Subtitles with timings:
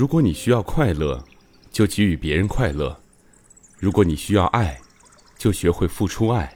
[0.00, 1.22] 如果你需要快乐，
[1.70, 2.96] 就给予别人快乐；
[3.78, 4.80] 如果你需要爱，
[5.36, 6.48] 就学会付出爱；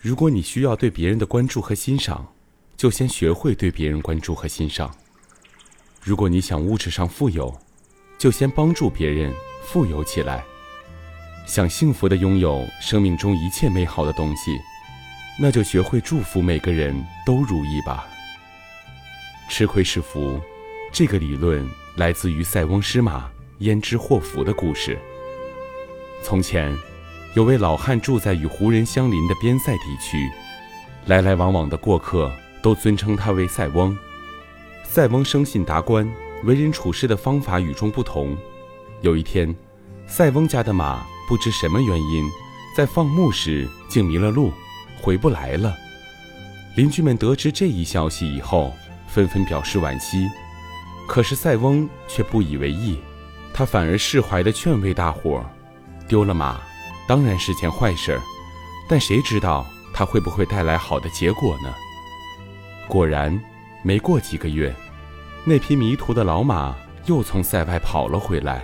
[0.00, 2.24] 如果你需要对别人的关注和欣赏，
[2.76, 4.88] 就先学会对别人关注和欣赏；
[6.00, 7.52] 如果你想物质上富有，
[8.16, 9.34] 就先帮助别人
[9.64, 10.44] 富有起来。
[11.48, 14.56] 想幸福的拥有生命中一切美好的东西，
[15.40, 16.94] 那就学会祝福每个人
[17.26, 18.06] 都如意吧。
[19.48, 20.40] 吃亏是福，
[20.92, 21.68] 这个理论
[22.00, 24.98] 来自于塞翁失马焉知祸福的故事。
[26.22, 26.74] 从前，
[27.34, 30.26] 有位老汉住在与胡人相邻的边塞地区，
[31.04, 32.32] 来来往往的过客
[32.62, 33.94] 都尊称他为塞翁。
[34.82, 36.10] 塞翁生性达观，
[36.44, 38.34] 为人处事的方法与众不同。
[39.02, 39.54] 有一天，
[40.06, 42.26] 塞翁家的马不知什么原因，
[42.74, 44.50] 在放牧时竟迷了路，
[45.02, 45.76] 回不来了。
[46.76, 48.72] 邻居们得知这一消息以后，
[49.06, 50.26] 纷纷表示惋惜，
[51.06, 52.98] 可是塞翁却不以为意，
[53.52, 55.44] 他反而释怀地劝慰大伙儿：
[56.06, 56.60] 丢了马，
[57.08, 58.20] 当然是件坏事儿，
[58.88, 61.74] 但谁知道它会不会带来好的结果呢？
[62.88, 63.40] 果然，
[63.82, 64.74] 没过几个月，
[65.44, 66.76] 那匹迷途的老马
[67.06, 68.62] 又从塞外跑了回来，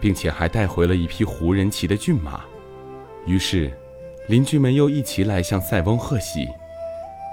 [0.00, 2.40] 并且还带回了一匹胡人骑的骏马。
[3.26, 3.72] 于是，
[4.28, 6.48] 邻居们又一齐来向塞翁贺喜。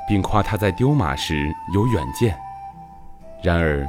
[0.08, 2.38] 并夸他在丢马时有远见。
[3.42, 3.88] 然而，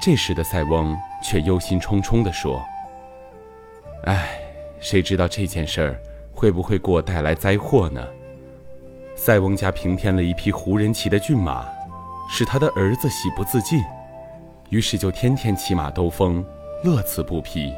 [0.00, 2.64] 这时的塞翁却忧心忡忡地说
[4.04, 4.40] ：“唉，
[4.80, 6.00] 谁知道这件事儿
[6.32, 8.06] 会不会给我带来灾祸呢？”
[9.16, 11.66] 塞翁家平添了一匹胡人骑的骏马，
[12.30, 13.82] 使他的儿子喜不自禁，
[14.70, 16.44] 于是就天天骑马兜风，
[16.84, 17.72] 乐此不疲。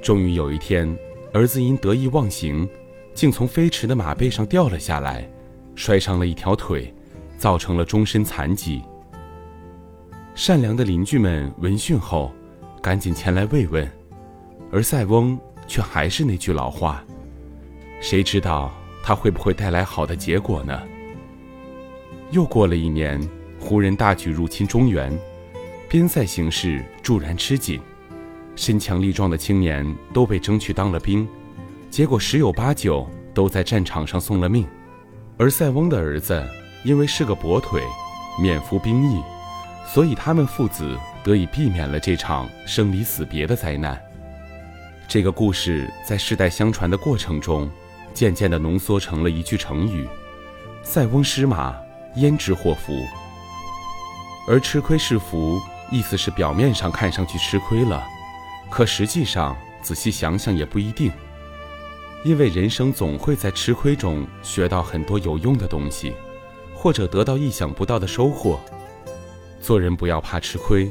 [0.00, 0.96] 终于有一天，
[1.32, 2.68] 儿子因得意忘形，
[3.12, 5.28] 竟从飞驰的马背上掉了下来。
[5.74, 6.94] 摔伤了一条腿，
[7.36, 8.80] 造成了终身残疾。
[10.36, 12.30] 善良的邻居们闻讯后，
[12.82, 13.90] 赶紧前来慰问，
[14.70, 17.02] 而塞翁却还是那句老话：
[18.02, 18.70] 谁知道
[19.02, 20.78] 他会不会带来好的结果呢？
[22.32, 23.18] 又过了一年，
[23.58, 25.18] 胡人大举入侵中原，
[25.88, 27.80] 边塞形势骤然吃紧，
[28.56, 31.26] 身强力壮的青年都被征去当了兵，
[31.88, 34.66] 结果十有八九都在战场上送了命。
[35.38, 36.46] 而塞翁的儿子
[36.84, 37.80] 因为是个跛腿，
[38.38, 39.22] 免服兵役，
[39.86, 44.00] 所以他们父子得以避免了这场生离死别的灾难。
[45.08, 47.70] 这个故事在世代相传的过程中，
[48.12, 50.06] 渐渐地浓缩成了一句成语
[50.82, 51.74] ：“塞翁失马，
[52.16, 52.92] 焉知祸福。”
[54.48, 55.60] 而“吃亏是福”，
[55.90, 58.04] 意思是表面上看上去吃亏了，
[58.68, 61.10] 可实际上仔细想想也不一定。
[62.24, 66.12] 因为人生总会在吃亏中学到很多有用的东西，
[66.74, 68.60] 或者得到意想不到的收获。
[69.66, 70.88] 做人不要怕吃亏，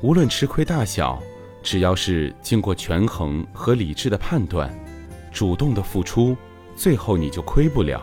[0.00, 1.22] 无论吃亏大小，
[1.62, 4.68] 只要是经过权衡和理智的判断，
[5.30, 6.36] 主动的付出，
[6.74, 8.02] 最后你就亏不了。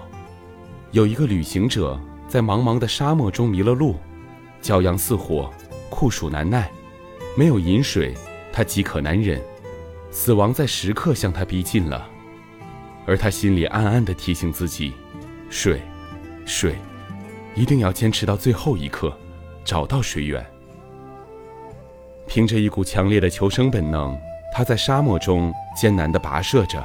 [0.91, 3.97] 有一个旅行者在茫茫的沙漠中迷了路，
[4.61, 5.53] 骄阳似火，
[5.89, 6.71] 酷暑难耐，
[7.35, 8.15] 没有饮水，
[8.53, 9.41] 他饥渴难忍，
[10.09, 12.07] 死亡在时刻向他逼近了。
[13.05, 14.93] 而他心里暗暗地提醒自己：
[15.49, 15.81] 水，
[16.45, 16.77] 水，
[17.55, 19.13] 一定要坚持到最后一刻，
[19.63, 20.45] 找到水源。
[22.25, 24.17] 凭着一股强烈的求生本能，
[24.53, 26.83] 他在沙漠中艰难地跋涉着，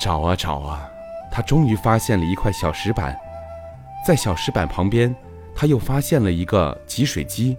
[0.00, 0.88] 找啊找啊，
[1.30, 3.16] 他终于发现了一块小石板。
[4.04, 5.14] 在小石板旁边，
[5.54, 7.56] 他又发现了一个集水机。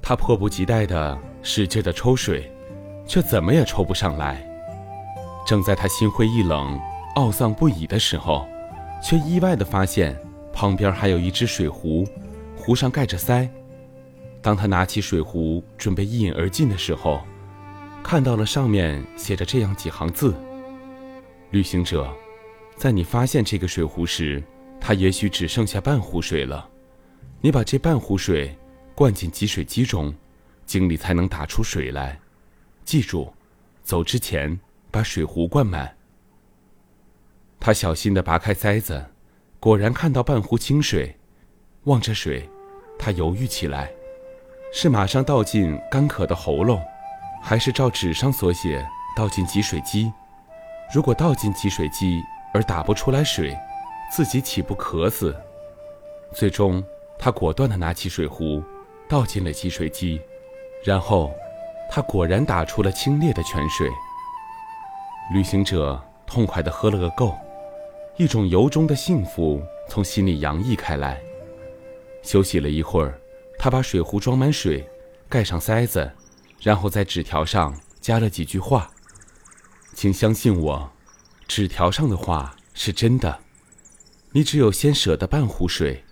[0.00, 2.50] 他迫不及待地使劲地抽水，
[3.06, 4.44] 却怎么也抽不上来。
[5.46, 6.78] 正在他心灰意冷、
[7.16, 8.46] 懊丧不已的时候，
[9.02, 10.16] 却意外地发现
[10.52, 12.06] 旁边还有一只水壶，
[12.64, 13.46] 壶上盖着塞。
[14.40, 17.22] 当他拿起水壶准备一饮而尽的时候，
[18.02, 20.34] 看到了上面写着这样几行字
[21.52, 22.10] ：“旅行者，
[22.74, 24.42] 在你发现这个水壶时，
[24.80, 26.66] 它也许只剩下半壶水了。
[27.42, 28.56] 你把这半壶水
[28.94, 30.14] 灌进集水机中，
[30.64, 32.18] 井里才能打出水来。
[32.84, 33.32] 记住，
[33.82, 34.58] 走之前。”
[34.94, 35.92] 把水壶灌满。
[37.58, 39.04] 他小心地拔开塞子，
[39.58, 41.16] 果然看到半壶清水。
[41.82, 42.48] 望着水，
[42.98, 43.90] 他犹豫起来：
[44.72, 46.82] 是马上倒进干渴的喉咙，
[47.42, 48.86] 还是照纸上所写
[49.16, 50.12] 倒进集水机？
[50.92, 53.56] 如果倒进集水机而打不出来水，
[54.10, 55.34] 自己岂不渴死？
[56.32, 56.82] 最终，
[57.18, 58.62] 他果断地拿起水壶，
[59.08, 60.20] 倒进了集水机，
[60.84, 61.32] 然后，
[61.90, 63.88] 他果然打出了清冽的泉水。
[65.32, 67.34] 旅行者痛快地喝了个够，
[68.16, 71.20] 一种由衷的幸福从心里洋溢开来。
[72.24, 73.20] 休息了一会儿，
[73.58, 74.88] 他把水壶装满水，
[75.28, 76.10] 盖上塞子，
[76.60, 78.90] 然后在纸条上加了几句话。
[79.94, 80.90] 请相信我，
[81.46, 83.38] 纸条上的话是真的。
[84.32, 86.02] 你只有先舍得半壶水，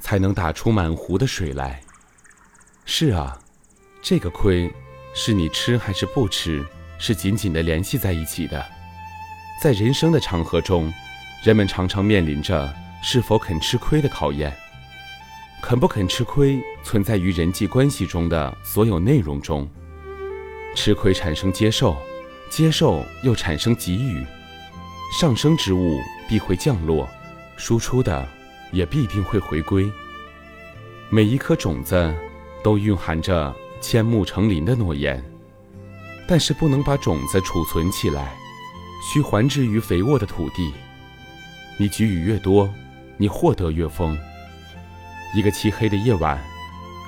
[0.00, 1.80] 才能打出满壶的水来。
[2.84, 3.40] 是啊，
[4.02, 4.70] 这个亏，
[5.14, 6.62] 是你吃还是不吃，
[6.98, 8.62] 是紧紧的联系在一起的。
[9.62, 10.92] 在人生的长河中，
[11.42, 12.70] 人们常常面临着
[13.02, 14.54] 是否肯吃亏的考验。
[15.62, 19.66] 肯不肯吃亏，存在于人际关系中的所有内容中。
[20.74, 21.96] 吃亏产生接受，
[22.50, 24.22] 接受又产生给予。
[25.18, 27.08] 上升之物必会降落，
[27.56, 28.26] 输出的
[28.72, 29.90] 也必定会回归。
[31.08, 32.12] 每一颗种子
[32.62, 35.22] 都蕴含着千木成林的诺言，
[36.26, 38.34] 但是不能把种子储存起来，
[39.00, 40.72] 需还之于肥沃的土地。
[41.78, 42.68] 你给予越多，
[43.16, 44.18] 你获得越丰。
[45.34, 46.38] 一个漆黑的夜晚，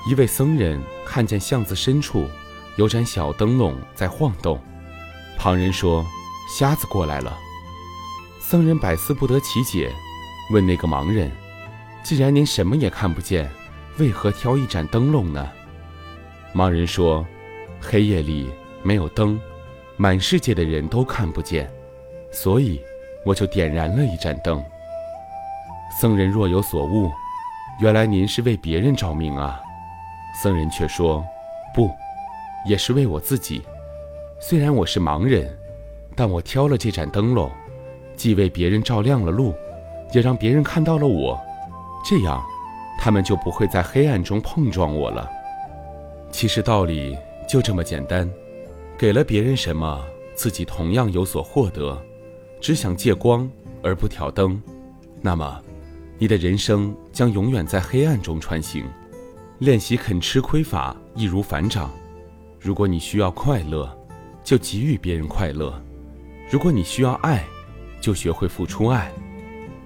[0.09, 2.27] 一位僧人看见巷子深处
[2.75, 4.59] 有盏小灯笼在晃动。
[5.37, 6.03] 旁人说
[6.49, 7.37] ：“瞎子过来了。”
[8.41, 9.93] 僧人百思不得其解，
[10.51, 11.31] 问那个盲人
[12.03, 13.47] ：“既然您什么也看不见，
[13.99, 15.47] 为何挑一盏灯笼呢？”
[16.51, 17.23] 盲人说
[17.79, 18.49] ：“黑夜里
[18.81, 19.39] 没有灯，
[19.97, 21.71] 满世界的人都看不见，
[22.31, 22.81] 所以
[23.23, 24.63] 我就点燃了一盏灯。”
[26.01, 27.11] 僧人若有所悟。
[27.77, 29.61] 原来您是为别人照明啊，
[30.41, 31.21] 僧人却说
[31.75, 31.91] ：“不，
[32.65, 33.61] 也是为我自己。
[34.39, 35.53] 虽然我是盲人，
[36.15, 37.51] 但我挑了这盏灯笼，
[38.15, 39.53] 既为别人照亮了路，
[40.13, 41.37] 也让别人看到了我。
[42.05, 42.41] 这样，
[42.97, 45.29] 他们就不会在黑暗中碰撞我了。
[46.31, 48.29] 其实道理就这么简单，
[48.97, 50.01] 给了别人什么，
[50.33, 52.01] 自己同样有所获得。
[52.61, 53.49] 只想借光
[53.83, 54.61] 而不挑灯，
[55.21, 55.61] 那么。”
[56.17, 58.85] 你的人生将永远在黑暗中穿行。
[59.59, 61.89] 练习肯吃亏法易如反掌。
[62.59, 63.89] 如果你需要快乐，
[64.43, 65.71] 就给予别人快乐；
[66.51, 67.45] 如果你需要爱，
[68.01, 69.09] 就学会付出爱；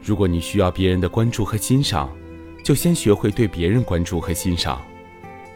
[0.02, 2.10] 如果你需要别人的关注和欣赏，
[2.64, 4.80] 就先学会对别人关注和欣赏；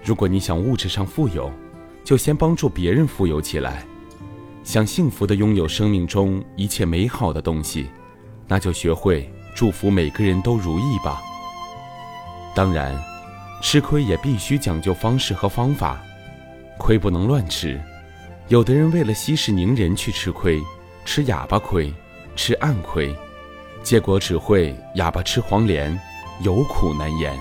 [0.03, 1.51] 如果你想物质上富有，
[2.03, 3.83] 就先帮助别人富有起来；
[4.63, 7.87] 想幸福的拥有生命中一切美好的东西，
[8.47, 9.27] 那就学会。
[9.55, 11.21] 祝福每个人都如意吧。
[12.55, 12.95] 当然，
[13.61, 16.01] 吃亏也必须讲究方式和方法，
[16.77, 17.81] 亏不能乱吃。
[18.49, 20.61] 有的人为了息事宁人去吃亏，
[21.05, 21.93] 吃哑巴亏，
[22.35, 23.15] 吃暗亏，
[23.81, 25.97] 结果只会哑巴吃黄连，
[26.41, 27.37] 有苦难言。